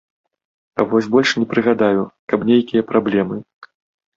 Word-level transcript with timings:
А 0.79 0.85
вось 0.93 1.09
больш 1.15 1.29
не 1.41 1.45
прыгадаю, 1.51 2.01
каб 2.33 2.49
нейкія 2.53 2.87
праблемы. 2.93 3.35